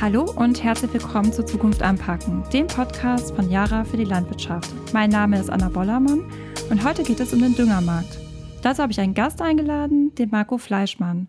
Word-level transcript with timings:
Hallo 0.00 0.22
und 0.34 0.64
herzlich 0.64 0.94
willkommen 0.94 1.30
zu 1.30 1.44
Zukunft 1.44 1.82
anpacken, 1.82 2.42
dem 2.54 2.66
Podcast 2.66 3.36
von 3.36 3.50
Yara 3.50 3.84
für 3.84 3.98
die 3.98 4.04
Landwirtschaft. 4.04 4.70
Mein 4.94 5.10
Name 5.10 5.38
ist 5.38 5.50
Anna 5.50 5.68
Bollermann 5.68 6.24
und 6.70 6.84
heute 6.84 7.02
geht 7.02 7.20
es 7.20 7.34
um 7.34 7.42
den 7.42 7.54
Düngermarkt. 7.54 8.18
Dazu 8.62 8.82
habe 8.82 8.92
ich 8.92 9.00
einen 9.00 9.12
Gast 9.12 9.42
eingeladen, 9.42 10.14
den 10.14 10.30
Marco 10.30 10.56
Fleischmann. 10.56 11.28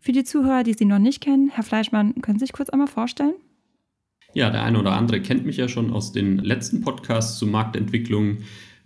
Für 0.00 0.12
die 0.12 0.22
Zuhörer, 0.22 0.64
die 0.64 0.74
Sie 0.74 0.84
noch 0.84 0.98
nicht 0.98 1.22
kennen, 1.22 1.48
Herr 1.48 1.64
Fleischmann, 1.64 2.20
können 2.20 2.38
Sie 2.38 2.44
sich 2.44 2.52
kurz 2.52 2.68
einmal 2.68 2.88
vorstellen? 2.88 3.36
Ja, 4.34 4.50
der 4.50 4.64
eine 4.64 4.78
oder 4.78 4.92
andere 4.92 5.22
kennt 5.22 5.46
mich 5.46 5.56
ja 5.56 5.68
schon 5.68 5.90
aus 5.90 6.12
den 6.12 6.36
letzten 6.36 6.82
Podcasts 6.82 7.38
zu 7.38 7.46
Marktentwicklung. 7.46 8.40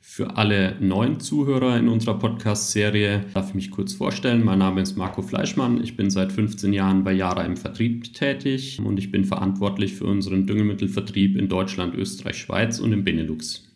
Für 0.07 0.36
alle 0.36 0.77
neuen 0.80 1.18
Zuhörer 1.18 1.79
in 1.79 1.89
unserer 1.89 2.18
Podcast-Serie 2.18 3.25
darf 3.32 3.48
ich 3.48 3.55
mich 3.55 3.70
kurz 3.70 3.95
vorstellen. 3.95 4.45
Mein 4.45 4.59
Name 4.59 4.82
ist 4.82 4.96
Marco 4.96 5.23
Fleischmann. 5.23 5.82
Ich 5.82 5.96
bin 5.96 6.11
seit 6.11 6.30
15 6.30 6.75
Jahren 6.75 7.05
bei 7.05 7.12
Yara 7.12 7.43
im 7.43 7.57
Vertrieb 7.57 8.12
tätig 8.12 8.80
und 8.84 8.98
ich 8.98 9.11
bin 9.11 9.25
verantwortlich 9.25 9.95
für 9.95 10.05
unseren 10.05 10.46
Düngemittelvertrieb 10.46 11.37
in 11.37 11.48
Deutschland, 11.48 11.95
Österreich, 11.95 12.37
Schweiz 12.37 12.79
und 12.80 12.93
im 12.93 13.02
Benelux. 13.02 13.66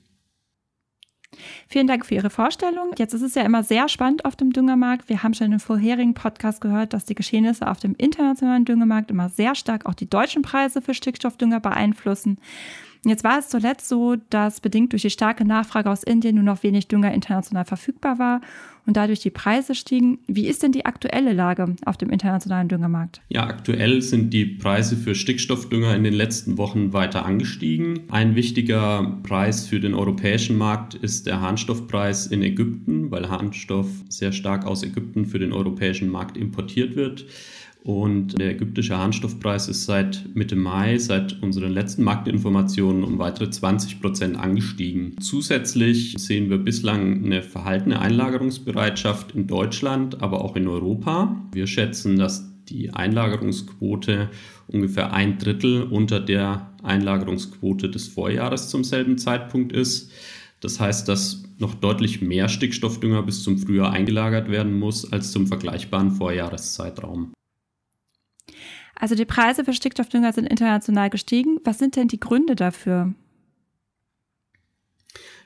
Vielen 1.67 1.87
Dank 1.87 2.05
für 2.05 2.15
Ihre 2.15 2.31
Vorstellung. 2.31 2.93
Jetzt 2.99 3.15
ist 3.15 3.23
es 3.23 3.35
ja 3.35 3.43
immer 3.43 3.65
sehr 3.65 3.89
spannend 3.89 4.27
auf 4.27 4.37
dem 4.37 4.53
Düngermarkt. 4.53 5.09
Wir 5.09 5.23
haben 5.23 5.35
schon 5.35 5.51
dem 5.51 5.61
vorherigen 5.61 6.15
Podcast 6.15 6.61
gehört, 6.61 6.93
dass 6.93 7.07
die 7.07 7.15
Geschehnisse 7.15 7.67
auf 7.67 7.81
dem 7.81 7.95
internationalen 7.97 8.67
Düngemarkt 8.67 9.11
immer 9.11 9.31
sehr 9.31 9.55
stark 9.55 9.87
auch 9.87 9.95
die 9.95 10.11
deutschen 10.11 10.43
Preise 10.43 10.83
für 10.83 10.95
Stickstoffdünger 10.95 11.59
beeinflussen. 11.59 12.39
Jetzt 13.05 13.25
war 13.25 13.39
es 13.39 13.49
zuletzt 13.49 13.89
so, 13.89 14.17
dass 14.31 14.61
bedingt 14.61 14.93
durch 14.93 15.03
die 15.03 15.11
starke 15.11 15.45
Nachfrage 15.45 15.91
aus 15.91 16.03
Indien 16.03 16.35
nur 16.35 16.45
noch 16.45 16.63
wenig 16.63 16.89
Dünger 16.89 17.13
international 17.13 17.65
verfügbar 17.65 18.19
war 18.19 18.41
und 18.87 18.97
dadurch 18.97 19.21
die 19.21 19.31
Preise 19.31 19.75
stiegen. 19.75 20.19
Wie 20.27 20.47
ist 20.47 20.63
denn 20.63 20.73
die 20.73 20.87
aktuelle 20.87 21.33
Lage 21.33 21.77
auf 21.85 21.97
dem 21.99 22.11
internationalen 22.11 22.69
Düngermarkt? 22.69 23.21
Ja, 23.29 23.47
aktuell 23.47 24.01
sind 24.03 24.33
die 24.33 24.47
Preise 24.47 24.97
für 24.97 25.15
Stickstoffdünger 25.15 25.95
in 25.95 26.05
den 26.05 26.15
letzten 26.15 26.57
Wochen 26.57 26.93
weiter 26.93 27.27
angestiegen. 27.27 28.01
Ein 28.09 28.35
wichtiger 28.35 29.19
Preis 29.23 29.67
für 29.67 29.79
den 29.79 29.95
europäischen 29.95 30.57
Markt 30.57 30.95
ist 30.95 31.27
der 31.27 31.41
Harnstoffpreis 31.41 32.27
in 32.27 32.43
Ägypten, 32.43 33.11
weil 33.11 33.29
Harnstoff 33.29 33.89
sehr 34.09 34.33
stark 34.33 34.67
aus 34.67 34.83
Ägypten 34.83 35.27
für 35.27 35.39
den 35.39 35.53
europäischen 35.53 36.09
Markt 36.09 36.37
importiert 36.37 36.97
wird. 36.97 37.27
Und 37.85 38.39
der 38.39 38.51
ägyptische 38.51 38.99
Harnstoffpreis 38.99 39.69
ist 39.69 39.85
seit 39.85 40.35
Mitte 40.35 40.57
Mai, 40.57 40.99
seit 40.99 41.43
unseren 41.43 41.73
letzten 41.73 42.03
Marktinformationen, 42.03 43.05
um 43.05 43.19
weitere 43.19 43.51
20 43.51 44.01
Prozent 44.01 44.37
angestiegen. 44.37 45.17
Zusätzlich 45.21 46.15
sehen 46.19 46.51
wir 46.51 46.59
bislang 46.59 47.25
eine 47.25 47.43
verhaltene 47.43 48.01
Einlagerungsbereitschaft 48.01 49.35
in 49.35 49.47
Deutschland, 49.47 50.23
aber 50.23 50.45
auch 50.45 50.57
in 50.57 50.69
Europa. 50.69 51.37
Wir 51.53 51.67
schätzen, 51.67 52.19
dass 52.19 52.45
die 52.69 52.91
Einlagerungsquote 52.91 54.29
ungefähr 54.67 55.13
ein 55.13 55.39
Drittel 55.39 55.83
unter 55.85 56.21
der 56.21 56.71
Einlagerungsquote 56.83 57.89
des 57.89 58.09
Vorjahres 58.09 58.69
zum 58.69 58.85
selben 58.85 59.19
Zeitpunkt 59.19 59.73
ist. 59.73 60.11
Das 60.61 60.81
heißt, 60.81 61.09
dass 61.09 61.45
noch 61.59 61.75
deutlich 61.75 62.21
mehr 62.21 62.49
Stickstoffdünger 62.49 63.23
bis 63.23 63.43
zum 63.43 63.59
Frühjahr 63.59 63.93
eingelagert 63.93 64.51
werden 64.51 64.79
muss 64.79 65.11
als 65.11 65.33
zum 65.33 65.47
vergleichbaren 65.47 66.11
Vorjahreszeitraum. 66.11 67.33
Also 68.99 69.15
die 69.15 69.25
Preise 69.25 69.65
für 69.65 69.73
Stickstoffdünger 69.73 70.33
sind 70.33 70.47
international 70.47 71.09
gestiegen. 71.09 71.59
Was 71.65 71.79
sind 71.79 71.95
denn 71.95 72.09
die 72.09 72.19
Gründe 72.21 72.57
dafür? 72.57 73.15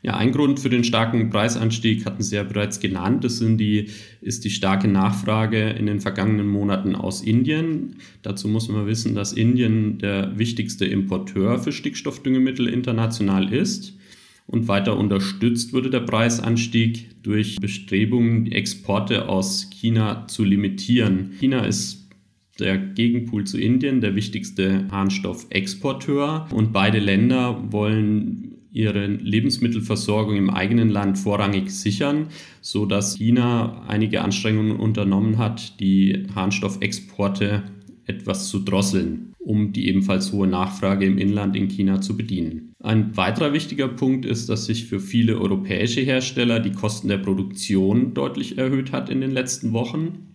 Ja, 0.05 0.17
ein 0.17 0.33
Grund 0.33 0.59
für 0.59 0.71
den 0.71 0.83
starken 0.83 1.31
Preisanstieg 1.31 2.07
hatten 2.07 2.25
Sie 2.25 2.35
ja 2.35 2.43
bereits 2.43 2.81
genannt. 2.81 3.23
Das 3.23 3.39
sind 3.39 3.59
die, 3.59 3.91
ist 4.21 4.45
die 4.45 4.51
starke 4.51 4.89
Nachfrage 4.89 5.71
in 5.71 5.87
den 5.87 6.01
vergangenen 6.01 6.49
Monaten 6.49 6.97
aus 6.97 7.21
Indien. 7.21 7.97
Dazu 8.23 8.49
muss 8.49 8.69
man 8.69 8.87
wissen, 8.87 9.15
dass 9.15 9.33
Indien 9.33 9.99
der 9.99 10.37
wichtigste 10.37 10.87
Importeur 10.87 11.61
für 11.61 11.71
Stickstoffdüngemittel 11.71 12.69
international 12.69 13.53
ist. 13.53 13.97
Und 14.47 14.67
weiter 14.67 14.99
unterstützt 14.99 15.73
wurde 15.73 15.89
der 15.89 16.01
Preisanstieg 16.01 17.23
durch 17.23 17.57
Bestrebungen, 17.61 18.47
die 18.47 18.53
Exporte 18.53 19.29
aus 19.29 19.71
China 19.71 20.27
zu 20.27 20.43
limitieren. 20.43 21.35
China 21.39 21.65
ist 21.65 22.02
der 22.59 22.79
Gegenpool 22.79 23.45
zu 23.45 23.59
Indien, 23.59 24.01
der 24.01 24.15
wichtigste 24.15 24.87
Harnstoffexporteur. 24.91 26.49
Und 26.51 26.73
beide 26.73 26.99
Länder 26.99 27.73
wollen 27.73 28.53
ihre 28.73 29.07
Lebensmittelversorgung 29.07 30.37
im 30.37 30.51
eigenen 30.51 30.89
Land 30.89 31.19
vorrangig 31.19 31.71
sichern, 31.71 32.29
so 32.61 32.87
dass 32.87 33.17
China 33.17 33.83
einige 33.87 34.23
Anstrengungen 34.23 34.77
unternommen 34.77 35.39
hat, 35.39 35.79
die 35.81 36.27
Harnstoffexporte 36.35 37.65
etwas 38.07 38.49
zu 38.49 38.61
drosseln, 38.61 39.35
um 39.39 39.73
die 39.73 39.89
ebenfalls 39.89 40.33
hohe 40.33 40.47
Nachfrage 40.47 41.05
im 41.07 41.19
Inland 41.19 41.55
in 41.55 41.69
China 41.69 42.01
zu 42.01 42.17
bedienen. 42.17 42.73
Ein 42.83 43.17
weiterer 43.17 43.53
wichtiger 43.53 43.89
Punkt 43.89 44.25
ist, 44.25 44.49
dass 44.49 44.67
sich 44.67 44.87
für 44.87 44.99
viele 44.99 45.39
europäische 45.39 46.01
Hersteller 46.01 46.59
die 46.59 46.73
Kosten 46.73 47.09
der 47.09 47.19
Produktion 47.19 48.15
deutlich 48.15 48.59
erhöht 48.59 48.93
hat 48.93 49.11
in 49.11 49.21
den 49.21 49.31
letzten 49.31 49.73
Wochen. 49.73 50.32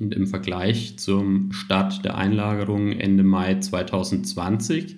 Und 0.00 0.14
im 0.14 0.26
Vergleich 0.26 0.96
zum 0.96 1.52
Start 1.52 2.04
der 2.06 2.16
Einlagerung 2.16 2.92
Ende 2.92 3.22
Mai 3.22 3.56
2020 3.56 4.96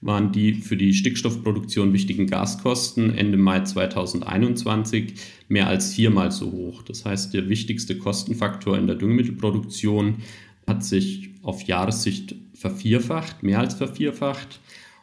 waren 0.00 0.32
die 0.32 0.54
für 0.54 0.76
die 0.76 0.92
Stickstoffproduktion 0.92 1.92
wichtigen 1.92 2.26
Gaskosten 2.26 3.16
Ende 3.16 3.38
Mai 3.38 3.60
2021 3.60 5.14
mehr 5.48 5.68
als 5.68 5.94
viermal 5.94 6.32
so 6.32 6.50
hoch. 6.50 6.82
Das 6.82 7.04
heißt, 7.04 7.32
der 7.32 7.48
wichtigste 7.48 7.96
Kostenfaktor 7.96 8.76
in 8.76 8.88
der 8.88 8.96
Düngemittelproduktion 8.96 10.16
hat 10.66 10.84
sich 10.84 11.30
auf 11.42 11.62
Jahressicht 11.62 12.34
vervierfacht, 12.54 13.44
mehr 13.44 13.60
als 13.60 13.74
vervierfacht. 13.74 14.58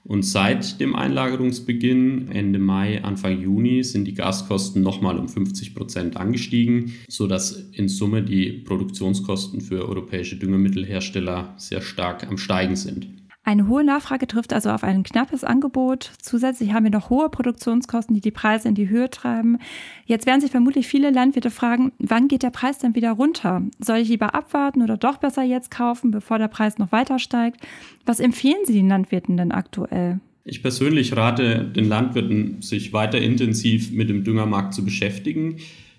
Und 0.08 0.24
seit 0.24 0.80
dem 0.80 0.96
Einlagerungsbeginn 0.96 2.30
Ende 2.32 2.60
Mai, 2.60 3.04
Anfang 3.04 3.42
Juni 3.42 3.84
sind 3.84 4.06
die 4.06 4.14
Gaskosten 4.14 4.82
nochmal 4.82 5.20
um 5.20 5.28
50 5.28 5.76
Prozent 5.76 6.16
angestiegen, 6.16 6.94
sodass 7.10 7.70
in 7.74 7.90
Summe 7.90 8.24
die 8.24 8.54
Produktionskosten 8.54 9.60
für 9.60 9.86
europäische 9.86 10.38
Düngemittelhersteller 10.38 11.54
sehr 11.58 11.82
stark 11.82 12.26
am 12.26 12.38
Steigen 12.38 12.78
sind. 12.78 13.08
Eine 13.48 13.70
hohe 13.70 13.86
Nachfrage 13.86 14.28
trifft 14.28 14.52
also 14.52 14.72
auf 14.72 14.84
ein 14.84 15.04
knappes 15.04 15.46
Angebot. 15.46 16.12
Zusätzlich 16.22 16.74
haben 16.74 16.84
wir 16.84 16.92
noch 16.92 17.10
hohe 17.10 17.30
Produktionskosten, 17.30 18.14
die 18.14 18.20
die 18.20 18.30
Preise 18.30 18.68
in 18.68 18.76
die 18.76 18.90
Höhe 18.90 19.10
treiben. 19.10 19.58
Jetzt 20.06 20.26
werden 20.26 20.42
sich 20.42 20.52
vermutlich 20.52 20.86
viele 20.86 21.12
Landwirte 21.12 21.50
fragen, 21.50 21.94
wann 21.98 22.28
geht 22.28 22.44
der 22.44 22.50
Preis 22.50 22.80
denn 22.80 22.94
wieder 22.94 23.12
runter? 23.12 23.62
Soll 23.80 24.00
ich 24.00 24.10
lieber 24.10 24.36
abwarten 24.36 24.82
oder 24.82 24.98
doch 24.98 25.16
besser 25.16 25.44
jetzt 25.44 25.72
kaufen, 25.72 26.12
bevor 26.12 26.40
der 26.40 26.50
Preis 26.50 26.78
noch 26.78 26.92
weiter 26.92 27.20
steigt? 27.20 27.66
Was 28.06 28.20
empfehlen 28.20 28.66
Sie 28.66 28.74
den 28.74 28.90
Landwirten 28.90 29.38
denn 29.38 29.54
aktuell? 29.54 30.20
Ich 30.44 30.62
persönlich 30.62 31.16
rate 31.16 31.64
den 31.64 31.88
Landwirten, 31.88 32.62
sich 32.62 32.92
weiter 32.92 33.22
intensiv 33.22 33.92
mit 33.92 34.10
dem 34.10 34.26
Düngermarkt 34.26 34.74
zu 34.74 34.84
beschäftigen. 34.84 35.56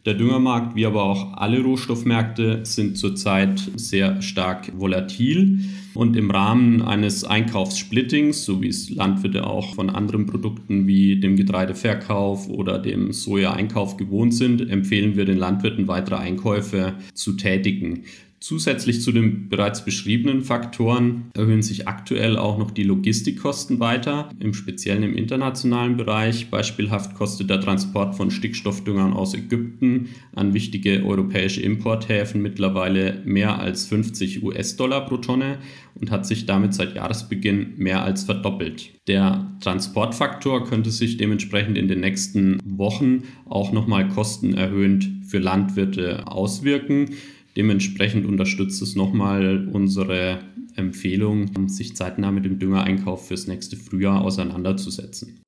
Der 0.09 0.15
Düngermarkt, 0.15 0.75
wie 0.75 0.87
aber 0.87 1.03
auch 1.03 1.35
alle 1.37 1.61
Rohstoffmärkte, 1.61 2.61
sind 2.63 2.97
zurzeit 2.97 3.61
sehr 3.77 4.23
stark 4.23 4.73
volatil. 4.75 5.61
Und 5.93 6.17
im 6.17 6.31
Rahmen 6.31 6.81
eines 6.81 7.25
Einkaufssplittings, 7.25 8.43
so 8.43 8.63
wie 8.63 8.69
es 8.69 8.89
Landwirte 8.89 9.47
auch 9.47 9.75
von 9.75 9.91
anderen 9.91 10.25
Produkten 10.25 10.87
wie 10.87 11.21
dem 11.21 11.37
Getreideverkauf 11.37 12.49
oder 12.49 12.79
dem 12.79 13.13
Soja-Einkauf 13.13 13.99
gewohnt 13.99 14.33
sind, 14.33 14.71
empfehlen 14.71 15.15
wir 15.15 15.27
den 15.27 15.37
Landwirten 15.37 15.89
weitere 15.89 16.17
Einkäufe 16.17 16.95
zu 17.13 17.35
tätigen. 17.35 18.05
Zusätzlich 18.49 19.03
zu 19.03 19.13
den 19.13 19.51
bereits 19.51 19.85
beschriebenen 19.85 20.41
Faktoren 20.41 21.31
erhöhen 21.35 21.61
sich 21.61 21.87
aktuell 21.87 22.39
auch 22.39 22.57
noch 22.57 22.71
die 22.71 22.83
Logistikkosten 22.83 23.79
weiter, 23.79 24.31
im 24.41 24.55
speziellen 24.55 25.03
im 25.03 25.15
internationalen 25.15 25.99
Bereich. 25.99 26.49
Beispielhaft 26.49 27.15
kostet 27.15 27.51
der 27.51 27.61
Transport 27.61 28.15
von 28.15 28.31
Stickstoffdüngern 28.31 29.13
aus 29.13 29.35
Ägypten 29.35 30.09
an 30.35 30.55
wichtige 30.55 31.05
europäische 31.05 31.61
Importhäfen 31.61 32.41
mittlerweile 32.41 33.21
mehr 33.27 33.59
als 33.59 33.85
50 33.85 34.43
US-Dollar 34.43 35.05
pro 35.05 35.19
Tonne 35.19 35.59
und 36.01 36.11
hat 36.11 36.25
sich 36.25 36.47
damit 36.47 36.73
seit 36.73 36.94
Jahresbeginn 36.94 37.75
mehr 37.77 38.03
als 38.03 38.25
verdoppelt. 38.25 38.93
Der 39.09 39.53
Transportfaktor 39.61 40.65
könnte 40.65 40.91
sich 40.91 41.19
dementsprechend 41.19 41.77
in 41.77 41.89
den 41.89 42.01
nächsten 42.01 42.61
Wochen 42.65 43.25
auch 43.44 43.73
nochmal 43.73 44.09
kostenerhöhend 44.09 45.27
für 45.27 45.39
Landwirte 45.39 46.27
auswirken. 46.27 47.11
Dementsprechend 47.58 48.25
unterstützt 48.25 48.81
es 48.82 48.94
nochmal 48.94 49.66
unsere 49.72 50.38
Empfehlung, 50.76 51.69
sich 51.69 51.96
zeitnah 51.96 52.31
mit 52.31 52.44
dem 52.44 52.60
Düngereinkauf 52.60 53.26
fürs 53.26 53.49
nächste 53.49 53.76
Frühjahr 53.76 54.22
auseinanderzusetzen. 54.22 55.43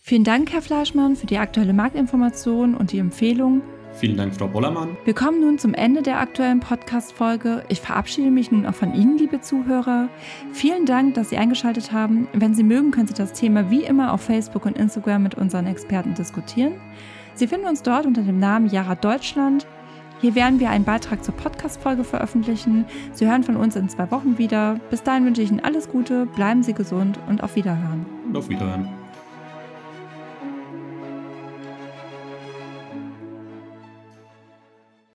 Vielen 0.00 0.24
Dank, 0.24 0.52
Herr 0.52 0.62
Fleischmann, 0.62 1.14
für 1.14 1.26
die 1.26 1.38
aktuelle 1.38 1.74
Marktinformation 1.74 2.74
und 2.74 2.90
die 2.90 2.98
Empfehlung. 2.98 3.62
Vielen 3.92 4.16
Dank, 4.16 4.34
Frau 4.34 4.48
Bollermann. 4.48 4.96
Wir 5.04 5.14
kommen 5.14 5.40
nun 5.40 5.58
zum 5.58 5.74
Ende 5.74 6.02
der 6.02 6.18
aktuellen 6.18 6.58
Podcast-Folge. 6.58 7.62
Ich 7.68 7.80
verabschiede 7.80 8.32
mich 8.32 8.50
nun 8.50 8.66
auch 8.66 8.74
von 8.74 8.92
Ihnen, 8.92 9.16
liebe 9.16 9.40
Zuhörer. 9.40 10.08
Vielen 10.52 10.86
Dank, 10.86 11.14
dass 11.14 11.30
Sie 11.30 11.36
eingeschaltet 11.36 11.92
haben. 11.92 12.26
Wenn 12.32 12.54
Sie 12.54 12.64
mögen, 12.64 12.90
können 12.90 13.06
Sie 13.06 13.14
das 13.14 13.32
Thema 13.32 13.70
wie 13.70 13.84
immer 13.84 14.12
auf 14.12 14.22
Facebook 14.22 14.66
und 14.66 14.76
Instagram 14.76 15.22
mit 15.22 15.36
unseren 15.36 15.68
Experten 15.68 16.14
diskutieren. 16.14 16.72
Sie 17.34 17.46
finden 17.46 17.68
uns 17.68 17.82
dort 17.82 18.06
unter 18.06 18.22
dem 18.22 18.40
Namen 18.40 18.66
Jara 18.66 18.96
Deutschland 18.96 19.68
Hier 20.22 20.36
werden 20.36 20.60
wir 20.60 20.70
einen 20.70 20.84
Beitrag 20.84 21.24
zur 21.24 21.34
Podcast-Folge 21.34 22.04
veröffentlichen. 22.04 22.84
Sie 23.12 23.28
hören 23.28 23.42
von 23.42 23.56
uns 23.56 23.74
in 23.74 23.88
zwei 23.88 24.08
Wochen 24.12 24.38
wieder. 24.38 24.78
Bis 24.88 25.02
dahin 25.02 25.26
wünsche 25.26 25.42
ich 25.42 25.50
Ihnen 25.50 25.58
alles 25.58 25.88
Gute, 25.88 26.26
bleiben 26.26 26.62
Sie 26.62 26.74
gesund 26.74 27.18
und 27.28 27.42
auf 27.42 27.56
Wiederhören. 27.56 28.06
Auf 28.32 28.48
Wiederhören. 28.48 29.01